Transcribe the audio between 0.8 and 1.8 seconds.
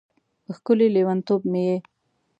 لیونتوب مې یې